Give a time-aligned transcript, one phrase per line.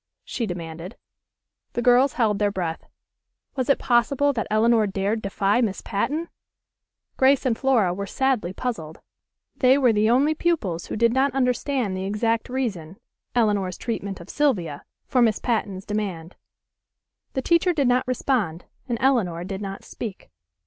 [0.25, 0.97] she demanded.
[1.73, 2.87] The girls held their breath.
[3.55, 6.27] Was it possible that Elinor dared defy Miss Patten?
[7.17, 8.99] Grace and Flora were sadly puzzled.
[9.57, 12.97] They were the only pupils who did not understand the exact reason,
[13.35, 16.35] Elinor's treatment of Sylvia, for Miss Patten's demand.
[17.33, 20.31] The teacher did not respond, and Elinor did not speak.